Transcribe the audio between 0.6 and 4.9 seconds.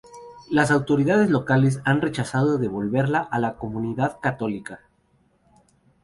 autoridades locales han rechazado devolverla a la comunidad católica.